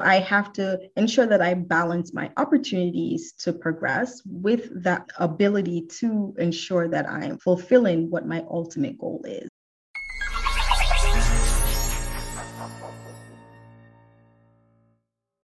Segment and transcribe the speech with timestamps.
[0.00, 6.36] I have to ensure that I balance my opportunities to progress with that ability to
[6.38, 9.48] ensure that I'm fulfilling what my ultimate goal is.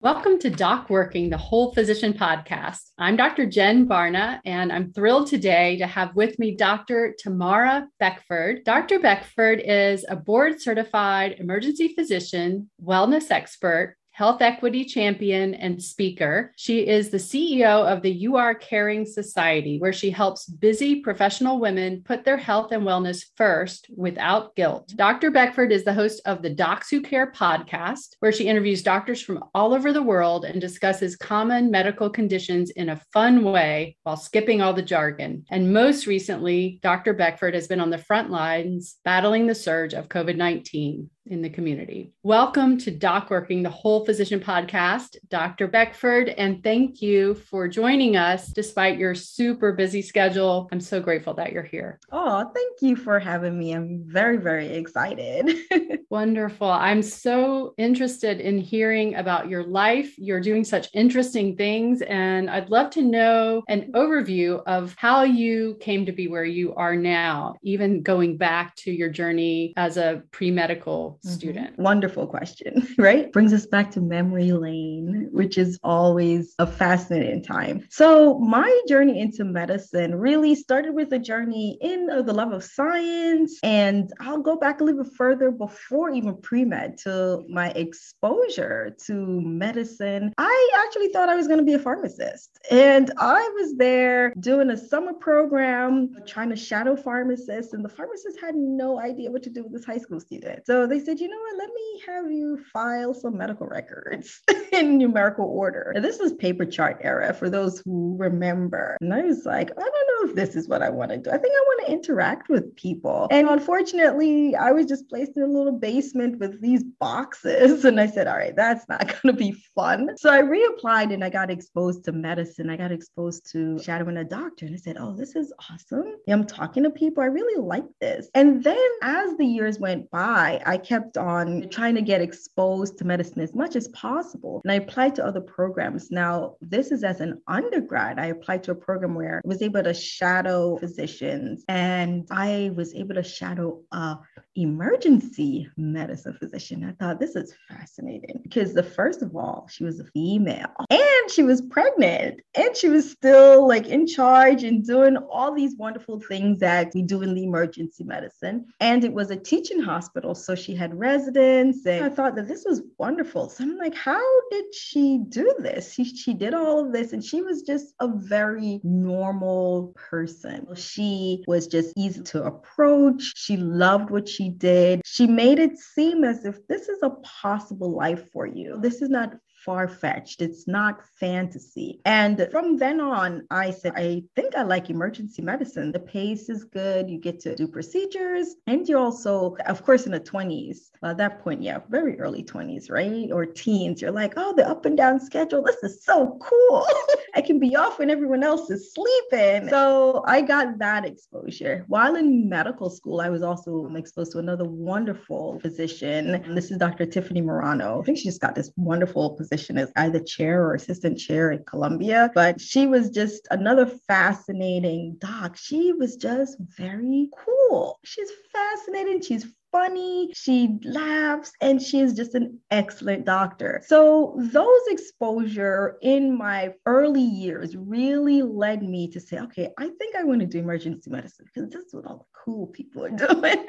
[0.02, 2.92] Welcome to Doc Working, the Whole Physician Podcast.
[3.00, 3.48] I'm Dr.
[3.48, 7.16] Jen Barna, and I'm thrilled today to have with me Dr.
[7.18, 8.66] Tamara Beckford.
[8.66, 9.00] Dr.
[9.00, 16.54] Beckford is a board certified emergency physician, wellness expert, health equity champion, and speaker.
[16.56, 21.60] She is the CEO of the You Are Caring Society, where she helps busy professional
[21.60, 24.94] women put their health and wellness first without guilt.
[24.96, 25.32] Dr.
[25.32, 29.44] Beckford is the host of the Docs Who Care podcast, where she interviews doctors from
[29.56, 34.62] all over the world and discusses common medical conditions in a fun way while skipping
[34.62, 35.44] all the jargon.
[35.50, 37.14] And most recently, Dr.
[37.14, 41.50] Beckford has been on the front lines battling the surge of COVID 19 in the
[41.50, 42.12] community.
[42.24, 45.68] Welcome to Doc Working, the Whole Physician Podcast, Dr.
[45.68, 50.68] Beckford, and thank you for joining us despite your super busy schedule.
[50.72, 52.00] I'm so grateful that you're here.
[52.12, 53.72] Oh, thank you for having me.
[53.74, 55.58] I'm very, very excited.
[56.10, 56.70] Wonderful.
[56.70, 60.14] I'm so interested in hearing about your life.
[60.18, 65.78] You're doing such interesting things, and I'd love to know an overview of how you
[65.80, 70.24] came to be where you are now, even going back to your journey as a
[70.32, 71.30] pre medical mm-hmm.
[71.30, 71.80] student?
[71.80, 73.32] Wonderful question, right?
[73.32, 77.88] Brings us back to memory lane, which is always a fascinating time.
[77.90, 82.64] So, my journey into medicine really started with a journey in uh, the love of
[82.64, 83.60] science.
[83.64, 88.96] And I'll go back a little bit further before even pre med to my exposure
[89.06, 90.34] to medicine.
[90.38, 92.58] I actually thought I was going to be a pharmacist.
[92.72, 97.74] And I was there doing a summer program, trying to shadow pharmacists.
[97.74, 100.66] And the pharmacist had no idea what to do with this high school student.
[100.66, 104.98] So they said, you know what, let me have you file some medical records in
[104.98, 105.94] numerical order.
[106.02, 108.98] This was paper chart era for those who remember.
[109.02, 111.30] And I was like, I don't know if this is what I want to do.
[111.30, 113.28] I think I want to interact with people.
[113.32, 117.86] And unfortunately, I was just placed in a little basement with these boxes.
[117.94, 120.18] And I said, all right, that's not going to be fun.
[120.18, 122.70] So I reapplied and I got exposed to medicine.
[122.70, 124.66] I got exposed to shadowing a doctor.
[124.66, 126.16] And I said, oh, this is awesome.
[126.28, 127.22] I'm talking to people.
[127.22, 128.30] I really like this.
[128.34, 133.00] And then as the years went by, I kept kept on trying to get exposed
[133.00, 134.62] to medicine as much as possible.
[134.64, 136.12] And I applied to other programs.
[136.12, 138.20] Now, this is as an undergrad.
[138.20, 142.94] I applied to a program where I was able to shadow physicians and I was
[142.94, 144.18] able to shadow a
[144.56, 146.84] emergency medicine physician.
[146.84, 151.32] I thought this is fascinating because the first of all, she was a female and
[151.32, 156.20] she was pregnant and she was still like in charge and doing all these wonderful
[156.20, 158.66] things that we do in the emergency medicine.
[158.80, 160.36] And it was a teaching hospital.
[160.36, 163.50] So she had residents and I thought that this was wonderful.
[163.50, 164.22] So I'm like, how
[164.52, 165.94] did she do this?
[165.94, 170.68] She, she did all of this and she was just a very normal person.
[170.76, 173.34] She was just easy to approach.
[173.36, 177.12] She loved what she she did, she made it seem as if this is a
[177.24, 178.78] possible life for you.
[178.82, 179.34] This is not
[179.66, 180.42] far fetched.
[180.42, 182.02] It's not fantasy.
[182.06, 185.92] And from then on, I said, I think I like emergency medicine.
[185.92, 187.10] The pace is good.
[187.10, 188.56] You get to do procedures.
[188.68, 192.92] And you're also, of course, in the 20s, at that point, yeah, very early 20s,
[192.92, 193.32] right?
[193.32, 195.64] Or teens, you're like, oh, the up and down schedule.
[195.64, 196.86] This is so cool.
[197.36, 199.70] I can be off when everyone else is sleeping.
[199.70, 201.86] So I got that exposure.
[201.88, 206.54] While in medical school, I was also exposed to another wonderful physician.
[206.54, 207.06] This is Dr.
[207.06, 208.02] Tiffany Murano.
[208.02, 211.52] I think she just got this wonderful position position as either chair or assistant chair
[211.52, 212.32] at Columbia.
[212.34, 215.58] But she was just another fascinating doc.
[215.58, 218.00] She was just very cool.
[218.04, 219.22] She's fascinating.
[219.22, 223.82] She's funny, she laughs, and she is just an excellent doctor.
[223.86, 230.16] So, those exposure in my early years really led me to say, okay, I think
[230.16, 233.10] I want to do emergency medicine because this is what all the cool people are
[233.34, 233.66] doing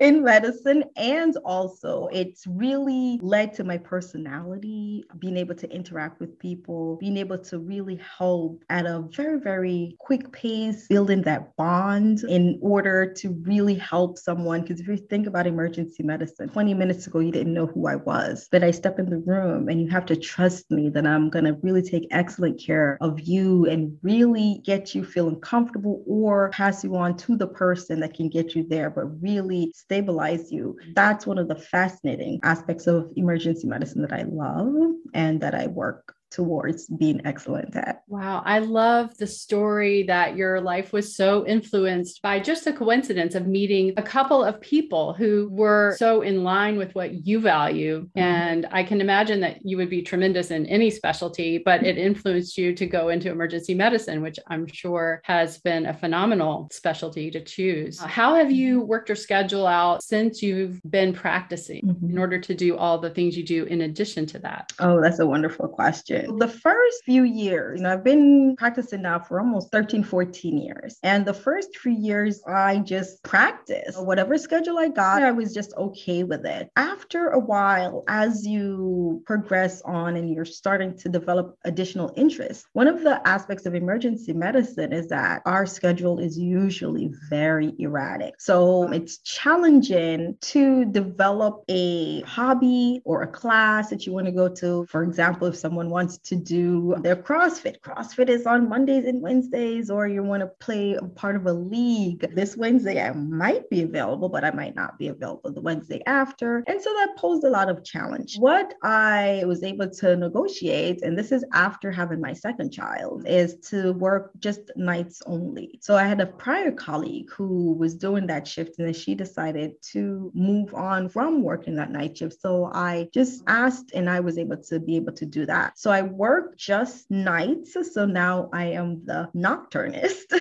[0.00, 0.84] in medicine.
[0.96, 7.16] And also, it's really led to my personality, being able to interact with people, being
[7.16, 13.12] able to really help at a very, very quick pace, building that bond in order
[13.14, 14.62] to really help someone.
[14.62, 17.96] Because if you think about emergency medicine, 20 minutes ago, you didn't know who I
[17.96, 21.30] was, but I step in the room and you have to trust me that I'm
[21.30, 26.50] going to really take excellent care of you and really get you feeling comfortable or
[26.50, 30.78] pass you on to the person that can get you there, but really stabilize you.
[30.94, 34.74] That's one of the fascinating aspects of emergency medicine that I love
[35.12, 38.02] and that I work towards being excellent at.
[38.08, 38.42] Wow.
[38.44, 43.46] I love the story that your life was so influenced by just a coincidence of
[43.46, 48.00] meeting a couple of people who were so in line with what you value.
[48.00, 48.18] Mm-hmm.
[48.18, 52.58] And I can imagine that you would be tremendous in any specialty, but it influenced
[52.58, 57.40] you to go into emergency medicine, which I'm sure has been a phenomenal specialty to
[57.44, 58.00] choose.
[58.00, 62.10] How have you worked your schedule out since you've been practicing mm-hmm.
[62.10, 64.72] in order to do all the things you do in addition to that?
[64.80, 66.23] Oh, that's a wonderful question.
[66.38, 70.98] The first few years, you know, I've been practicing now for almost 13, 14 years.
[71.02, 75.74] And the first few years, I just practiced whatever schedule I got, I was just
[75.76, 76.70] okay with it.
[76.76, 82.88] After a while, as you progress on and you're starting to develop additional interests, one
[82.88, 88.40] of the aspects of emergency medicine is that our schedule is usually very erratic.
[88.40, 94.48] So it's challenging to develop a hobby or a class that you want to go
[94.48, 94.86] to.
[94.86, 99.90] For example, if someone wants to do their CrossFit, CrossFit is on Mondays and Wednesdays,
[99.90, 102.34] or you want to play a part of a league.
[102.34, 106.64] This Wednesday, I might be available, but I might not be available the Wednesday after.
[106.66, 108.36] And so that posed a lot of challenge.
[108.38, 113.56] What I was able to negotiate, and this is after having my second child, is
[113.70, 115.78] to work just nights only.
[115.82, 119.72] So I had a prior colleague who was doing that shift, and then she decided
[119.92, 122.40] to move on from working that night shift.
[122.40, 125.78] So I just asked, and I was able to be able to do that.
[125.78, 127.76] So I work just nights.
[127.92, 130.32] So now I am the nocturnist.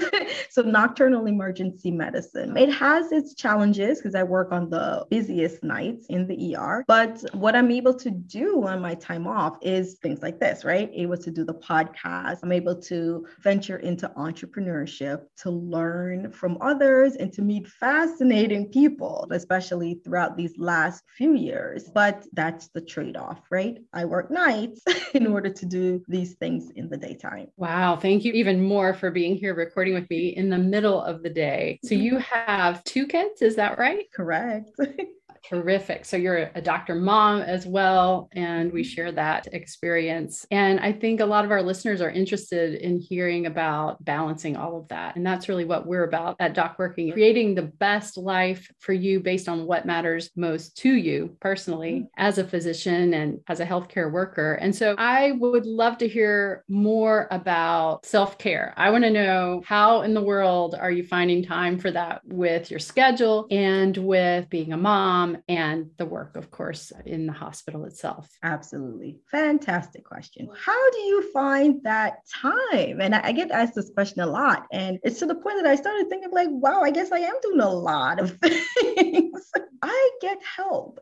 [0.50, 2.56] so nocturnal emergency medicine.
[2.58, 6.84] It has its challenges because I work on the busiest nights in the ER.
[6.88, 10.90] But what I'm able to do on my time off is things like this, right?
[10.94, 12.40] Able to do the podcast.
[12.44, 19.28] I'm able to venture into entrepreneurship, to learn from others, and to meet fascinating people,
[19.32, 21.90] especially throughout these last few years.
[21.94, 23.78] But that's the trade off, right?
[23.94, 24.82] I work nights
[25.14, 27.48] in order to do these things in the daytime.
[27.58, 27.96] Wow.
[27.96, 31.30] Thank you even more for being here recording with me in the middle of the
[31.30, 31.80] day.
[31.84, 32.04] So mm-hmm.
[32.04, 34.06] you have two kids, is that right?
[34.14, 34.72] Correct.
[35.44, 36.06] Terrific.
[36.06, 40.46] So you're a doctor mom as well, and we share that experience.
[40.52, 44.80] And I think a lot of our listeners are interested in hearing about balancing all
[44.80, 45.18] of that.
[45.18, 49.20] And that's really what we're about at Doc Working, creating the best life for you
[49.20, 52.06] based on what matters most to you personally mm-hmm.
[52.16, 54.54] as a physician and as a healthcare worker.
[54.54, 58.74] And so I would love to hear more about self care.
[58.78, 62.72] I want to know how in the world are you finding time for that with
[62.72, 67.34] your schedule and with being a mom Um, and the work, of course, in the
[67.34, 68.30] hospital itself?
[68.44, 69.20] Absolutely.
[69.32, 70.50] Fantastic question.
[70.58, 73.02] How do you find that time?
[73.02, 74.66] And I, I get asked this question a lot.
[74.72, 77.36] And it's to the point that I started thinking, like, wow, I guess I am
[77.42, 79.50] doing a lot of things.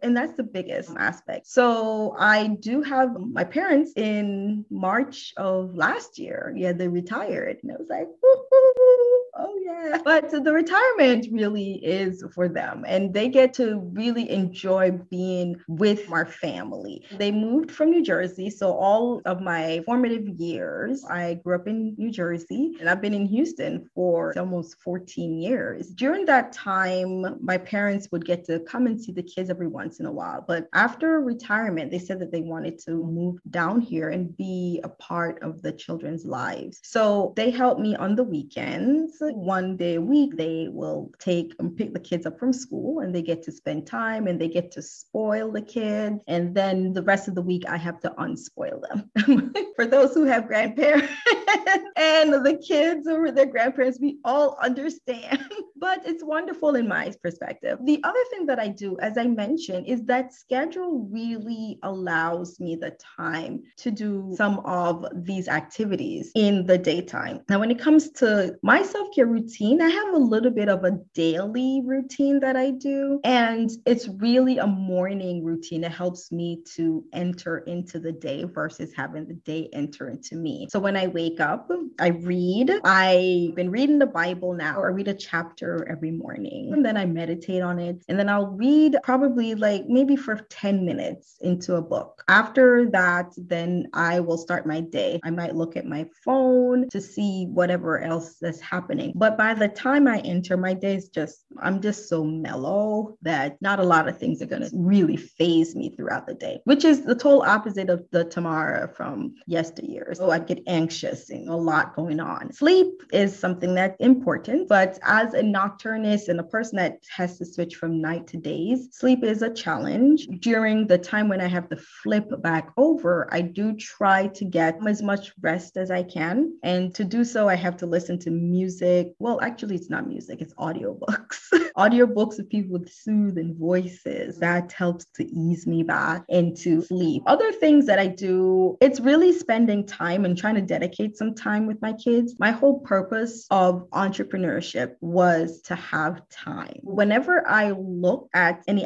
[0.03, 1.47] And that's the biggest aspect.
[1.47, 6.53] So I do have my parents in March of last year.
[6.57, 9.99] Yeah, they retired, and I was like, oh yeah.
[10.03, 16.11] But the retirement really is for them, and they get to really enjoy being with
[16.11, 17.05] our family.
[17.17, 21.93] They moved from New Jersey, so all of my formative years, I grew up in
[21.97, 25.89] New Jersey, and I've been in Houston for almost 14 years.
[25.91, 29.90] During that time, my parents would get to come and see the kids every once
[29.99, 30.43] in a while.
[30.47, 34.89] But after retirement, they said that they wanted to move down here and be a
[34.89, 36.79] part of the children's lives.
[36.83, 39.17] So they helped me on the weekends.
[39.19, 43.13] One day a week, they will take and pick the kids up from school and
[43.13, 46.21] they get to spend time and they get to spoil the kids.
[46.27, 49.53] And then the rest of the week, I have to unspoil them.
[49.75, 51.11] For those who have grandparents
[51.95, 55.45] and the kids or their grandparents, we all understand.
[55.81, 57.79] but it's wonderful in my perspective.
[57.83, 62.75] The other thing that I do, as I mentioned, is that schedule really allows me
[62.75, 67.41] the time to do some of these activities in the daytime.
[67.49, 70.83] Now, when it comes to my self care routine, I have a little bit of
[70.83, 76.63] a daily routine that I do, and it's really a morning routine It helps me
[76.75, 80.67] to enter into the day versus having the day enter into me.
[80.69, 81.69] So when I wake up,
[81.99, 82.71] I read.
[82.83, 84.81] I've been reading the Bible now.
[84.81, 86.73] I read a chapter every morning.
[86.73, 88.03] And then I meditate on it.
[88.07, 92.23] And then I'll read probably like maybe for 10 minutes into a book.
[92.27, 95.19] After that, then I will start my day.
[95.23, 99.13] I might look at my phone to see whatever else that's happening.
[99.15, 103.61] But by the time I enter, my day is just, I'm just so mellow that
[103.61, 106.85] not a lot of things are going to really phase me throughout the day, which
[106.85, 110.13] is the total opposite of the Tamara from yesteryear.
[110.15, 112.51] So I'd get anxious and a lot going on.
[112.53, 117.45] Sleep is something that's important, but as a nocturnist and a person that has to
[117.45, 120.27] switch from night to days, sleep is a challenge.
[120.39, 124.79] During the time when I have to flip back over, I do try to get
[124.87, 126.57] as much rest as I can.
[126.63, 129.13] And to do so, I have to listen to music.
[129.19, 131.39] Well, actually, it's not music, it's audiobooks.
[131.77, 134.37] audiobooks of people with soothing voices.
[134.39, 137.23] That helps to ease me back into sleep.
[137.25, 141.67] Other things that I do, it's really spending time and trying to dedicate some time
[141.67, 142.35] with my kids.
[142.39, 146.79] My whole purpose of entrepreneurship was to have time.
[146.83, 148.85] Whenever I look at any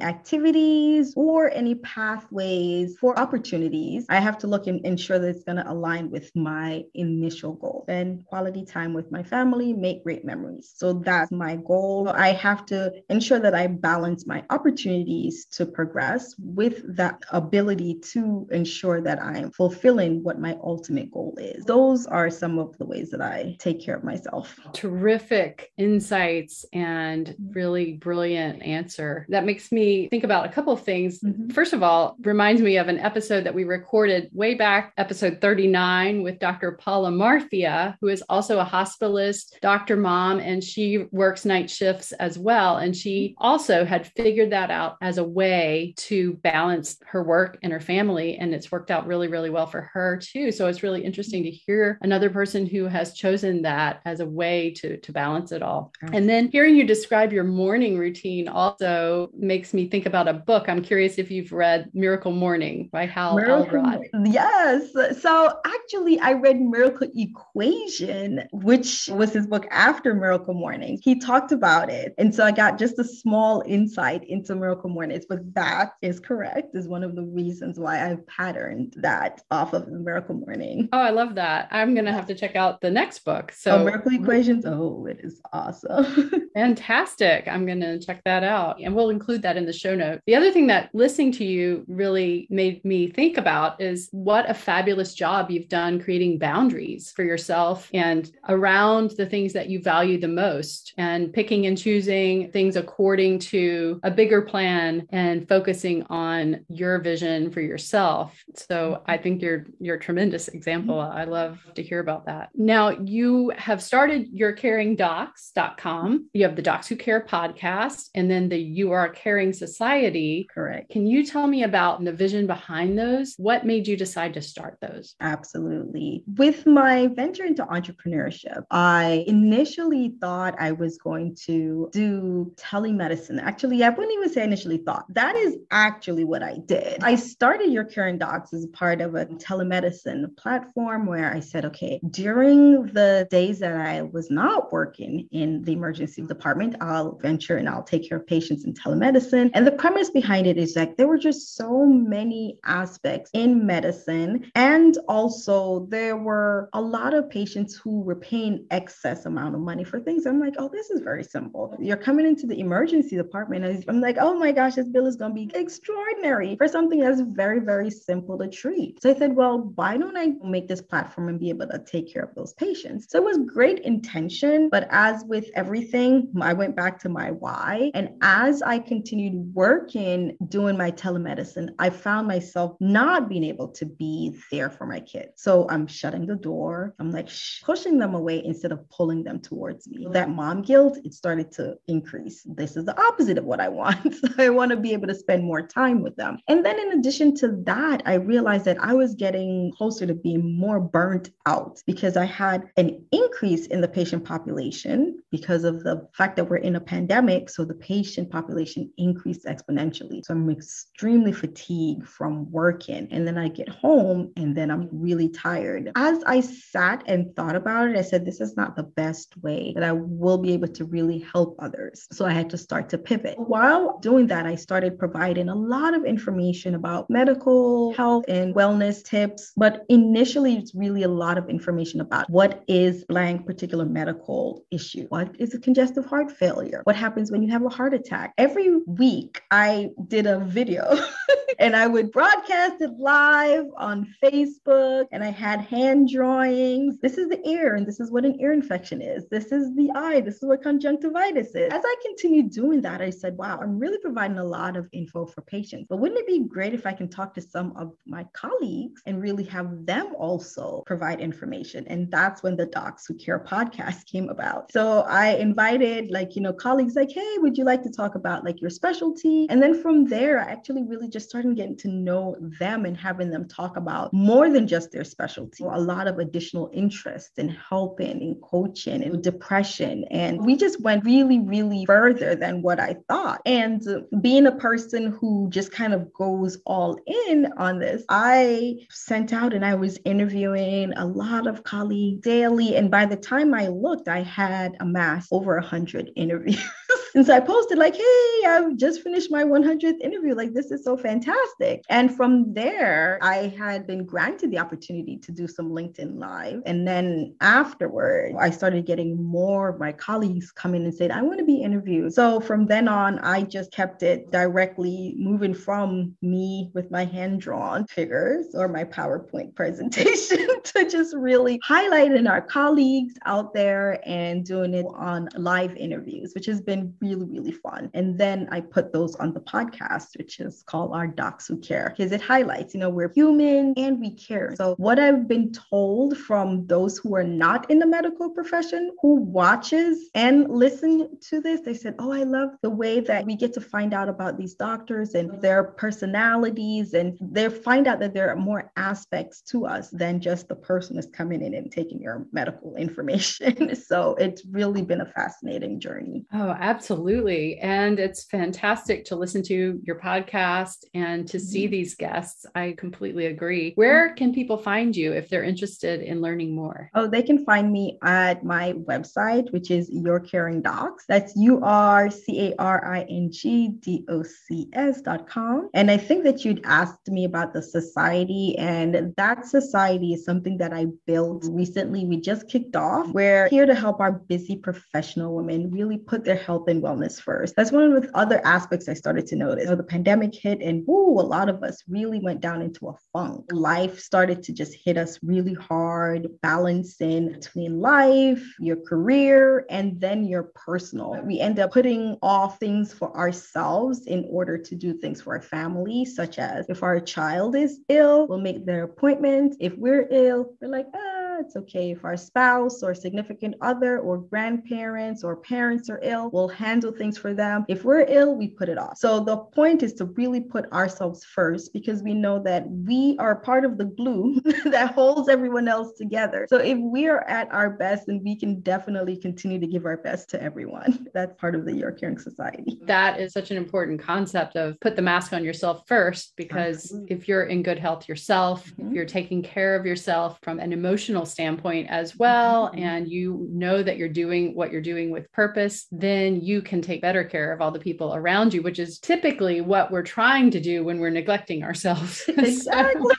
[0.66, 5.58] activities or any pathways for opportunities, I have to look and ensure that it's going
[5.58, 7.84] to align with my initial goal.
[7.86, 10.74] Spend quality time with my family, make great memories.
[10.76, 12.10] So that's my goal.
[12.10, 18.48] I have to ensure that I balance my opportunities to progress with that ability to
[18.52, 21.66] ensure that I'm fulfilling what my ultimate goal is.
[21.66, 24.58] Those are some of the ways that I take care of myself.
[24.74, 29.26] Terrific insights and really brilliant answer.
[29.30, 31.20] That makes me think about a couple of things.
[31.20, 31.50] Mm-hmm.
[31.50, 36.24] First of all, reminds me of an episode that we recorded way back, episode 39,
[36.24, 36.72] with Dr.
[36.72, 42.40] Paula Marthia, who is also a hospitalist, doctor mom, and she works night shifts as
[42.40, 42.78] well.
[42.78, 47.74] And she also had figured that out as a way to balance her work and
[47.74, 48.38] her family.
[48.38, 50.54] And it's worked out really, really well for her too.
[50.54, 54.72] So it's really interesting to hear another person who has chosen that as a way
[54.78, 55.92] to, to balance it all.
[56.14, 60.68] And then hearing you describe your morning routine also makes me think about a book.
[60.68, 64.02] I'm curious if you've read Miracle Morning by Hal Miracle, Elrod.
[64.26, 64.94] Yes.
[65.22, 71.00] So actually, I read Miracle Equation, which was his book after Miracle Morning.
[71.04, 72.14] He talked about it.
[72.18, 76.76] And so I got just a small insight into Miracle Mornings, but that is correct,
[76.76, 80.90] is one of the reasons why I've patterned that off of Miracle Morning.
[80.92, 81.68] Oh, I love that.
[81.72, 83.52] I'm going to have to check out the next book.
[83.52, 84.66] So, oh, Miracle Equations.
[84.66, 86.32] Oh, it is awesome.
[86.56, 87.48] Fantastic.
[87.48, 88.80] I'm going to check that out.
[88.80, 90.22] And we'll include that in the show note.
[90.26, 94.56] The other thing that listening to you really made me think about is what a
[94.56, 100.20] fabulous job you've done creating boundaries for yourself and around the things that you value
[100.20, 106.66] the most and picking and choosing things according to a bigger plan and focusing on
[106.70, 108.44] your vision for yourself.
[108.56, 109.12] So mm-hmm.
[109.12, 110.96] I think you're you're a tremendous example.
[110.96, 111.18] Mm-hmm.
[111.18, 112.50] I love to hear about that.
[112.56, 116.30] Now you have started your caringdocs.com.
[116.34, 120.15] You have the Docs Who Care podcast and then the You Are Caring Society.
[120.54, 120.90] Correct.
[120.90, 123.36] Can you tell me about the vision behind those?
[123.38, 125.16] What made you decide to start those?
[125.20, 126.24] Absolutely.
[126.38, 133.42] With my venture into entrepreneurship, I initially thought I was going to do telemedicine.
[133.42, 135.06] Actually, I wouldn't even say initially thought.
[135.10, 137.04] That is actually what I did.
[137.04, 141.66] I started Your Care and Docs as part of a telemedicine platform where I said,
[141.66, 147.58] okay, during the days that I was not working in the emergency department, I'll venture
[147.58, 149.52] and I'll take care of patients in telemedicine.
[149.54, 154.52] And the premise behind it is that there were just so many aspects in medicine.
[154.56, 159.84] And also, there were a lot of patients who were paying excess amount of money
[159.84, 160.26] for things.
[160.26, 161.76] I'm like, oh, this is very simple.
[161.80, 163.86] You're coming into the emergency department.
[163.88, 167.22] I'm like, oh my gosh, this bill is going to be extraordinary for something that's
[167.22, 169.02] very, very simple to treat.
[169.02, 172.12] So I said, well, why don't I make this platform and be able to take
[172.12, 173.08] care of those patients?
[173.10, 174.70] So it was great intention.
[174.70, 177.92] But as with everything, I went back to my why.
[177.94, 183.86] And as I continued working, doing my telemedicine, I found myself not being able to
[183.86, 185.32] be there for my kids.
[185.38, 186.94] So I'm shutting the door.
[187.00, 187.30] I'm like
[187.64, 190.08] pushing them away instead of pulling them towards me.
[190.12, 192.44] That mom guilt, it started to increase.
[192.46, 194.16] This is the opposite of what I want.
[194.38, 196.40] I want to be able to spend more time with them.
[196.48, 200.58] And then in addition to that, I realized that I was getting closer to being
[200.58, 206.08] more burnt out because I had an increase in the patient population because of the
[206.14, 207.50] fact that we're in a pandemic.
[207.50, 209.85] So the patient population increased exponentially.
[210.24, 213.08] So I'm extremely fatigued from working.
[213.12, 215.92] And then I get home and then I'm really tired.
[215.96, 219.74] As I sat and thought about it, I said, this is not the best way
[219.76, 222.08] that I will be able to really help others.
[222.12, 223.36] So I had to start to pivot.
[223.38, 229.04] While doing that, I started providing a lot of information about medical health and wellness
[229.04, 229.54] tips.
[229.56, 235.06] But initially, it's really a lot of information about what is blank particular medical issue.
[235.10, 236.82] What is a congestive heart failure?
[236.84, 238.34] What happens when you have a heart attack?
[238.38, 239.75] Every week, I
[240.08, 240.98] did a video
[241.60, 247.00] and I would broadcast it live on Facebook and I had hand drawings.
[247.02, 249.28] This is the ear and this is what an ear infection is.
[249.30, 250.22] This is the eye.
[250.22, 251.72] This is what conjunctivitis is.
[251.72, 255.26] As I continued doing that, I said, wow, I'm really providing a lot of info
[255.26, 255.88] for patients.
[255.90, 259.22] But wouldn't it be great if I can talk to some of my colleagues and
[259.22, 261.86] really have them also provide information?
[261.88, 264.72] And that's when the Docs Who Care podcast came about.
[264.72, 268.44] So I invited like, you know, colleagues like, hey, would you like to talk about
[268.44, 269.48] like your specialty?
[269.50, 273.32] And then from there, I actually really just started getting to know them and having
[273.32, 278.22] them talk about more than just their specialty, a lot of additional interest in helping,
[278.22, 280.06] in coaching, and depression.
[280.12, 283.42] And we just went really, really further than what I thought.
[283.48, 283.82] And
[284.22, 289.54] being a person who just kind of goes all in on this, I sent out
[289.54, 292.76] and I was interviewing a lot of colleagues daily.
[292.76, 296.62] And by the time I looked, I had amassed over 100 interviews.
[297.16, 300.36] and so I posted, like, hey, I've just finished my 100th interview.
[300.36, 301.82] Like, this is so fantastic.
[301.90, 306.62] And from there, I had been granted the opportunity to do some LinkedIn Live.
[306.66, 311.22] And then afterward, I started getting more of my colleagues come in and said, I
[311.22, 312.14] want to be interviewed.
[312.14, 317.40] So from then on, I just kept it directly moving from me with my hand
[317.40, 324.44] drawn figures or my PowerPoint presentation to just really highlighting our colleagues out there and
[324.44, 327.90] doing it on live interviews, which has been really, really fun.
[327.94, 331.94] And then I put those on the podcast, which is called Our Docs Who Care,
[331.96, 334.54] because it highlights, you know, we're human and we care.
[334.58, 339.16] So what I've been told from those who are not in the medical profession who
[339.16, 343.54] watches and listen to this, they said, Oh, I love the way that we get
[343.54, 348.30] to find out about these doctors and their personalities and they find out that there
[348.30, 352.26] are more aspects to us than just the person that's coming in and taking your
[352.32, 353.76] medical information.
[353.76, 356.26] so it's really been a fascinating journey.
[356.34, 356.95] Oh, absolutely.
[356.96, 361.46] And it's fantastic to listen to your podcast and to mm-hmm.
[361.46, 362.46] see these guests.
[362.56, 363.74] I completely agree.
[363.76, 366.90] Where can people find you if they're interested in learning more?
[366.94, 371.06] Oh, they can find me at my website, which is Your Caring Docs.
[371.08, 375.70] That's U R C A R I N G D O C S dot com.
[375.74, 380.58] And I think that you'd asked me about the society, and that society is something
[380.58, 382.06] that I built recently.
[382.06, 383.08] We just kicked off.
[383.10, 387.56] We're here to help our busy professional women really put their health wellness first.
[387.56, 389.68] That's one of the other aspects I started to notice.
[389.68, 392.96] So the pandemic hit, and woo, a lot of us really went down into a
[393.14, 393.46] funk.
[393.52, 400.24] Life started to just hit us really hard, balancing between life, your career, and then
[400.26, 401.20] your personal.
[401.24, 405.42] We end up putting off things for ourselves in order to do things for our
[405.42, 409.56] family, such as if our child is ill, we'll make their appointment.
[409.60, 414.18] If we're ill, we're like, ah, it's okay if our spouse or significant other or
[414.18, 417.66] grandparents or parents are ill, we'll handle things for them.
[417.68, 418.98] If we're ill, we put it off.
[418.98, 423.36] So the point is to really put ourselves first because we know that we are
[423.36, 426.48] part of the glue that holds everyone else together.
[426.50, 429.98] So if we are at our best, then we can definitely continue to give our
[429.98, 431.08] best to everyone.
[431.14, 432.80] That's part of the Your Caring Society.
[432.84, 437.16] That is such an important concept of put the mask on yourself first because Absolutely.
[437.16, 438.94] if you're in good health yourself, mm-hmm.
[438.94, 442.84] you're taking care of yourself from an emotional standpoint as well, mm-hmm.
[442.84, 447.02] and you know that you're doing what you're doing with purpose, then you can take
[447.02, 450.60] better care of all the people around you, which is typically what we're trying to
[450.60, 452.24] do when we're neglecting ourselves.
[452.46, 453.16] Exactly.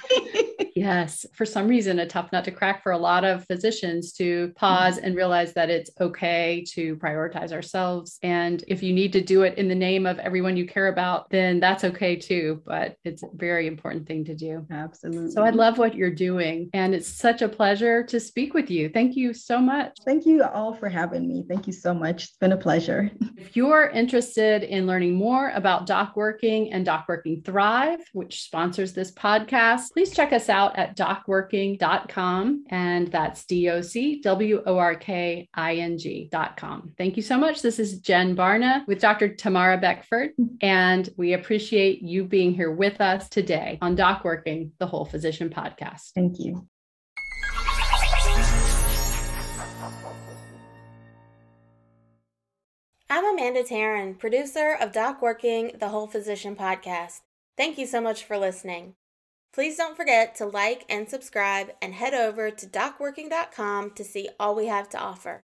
[0.59, 4.13] so, Yes, for some reason, a tough nut to crack for a lot of physicians
[4.15, 5.07] to pause mm-hmm.
[5.07, 8.19] and realize that it's okay to prioritize ourselves.
[8.23, 11.31] And if you need to do it in the name of everyone you care about,
[11.31, 12.63] then that's okay too.
[12.67, 14.67] But it's a very important thing to do.
[14.71, 15.31] Absolutely.
[15.31, 16.69] So I love what you're doing.
[16.75, 18.91] And it's such a pleasure to speak with you.
[18.91, 19.97] Thank you so much.
[20.05, 21.45] Thank you all for having me.
[21.49, 22.25] Thank you so much.
[22.25, 23.11] It's been a pleasure.
[23.39, 28.93] If you're interested in learning more about Doc Working and Doc Working Thrive, which sponsors
[28.93, 32.65] this podcast, please check us out out at docworking.com.
[32.69, 36.93] And that's D O C W O R K I N G.com.
[36.99, 37.63] Thank you so much.
[37.63, 39.35] This is Jen Barna with Dr.
[39.35, 40.31] Tamara Beckford.
[40.61, 45.51] And we appreciate you being here with us today on Doc Working, the Whole Physician
[45.51, 46.13] Podcast.
[46.15, 46.67] Thank you.
[53.09, 57.21] I'm Amanda Taryn, producer of Doc Working, the Whole Physician Podcast.
[57.57, 58.95] Thank you so much for listening.
[59.57, 64.55] Please don't forget to like and subscribe and head over to docworking.com to see all
[64.55, 65.46] we have to offer.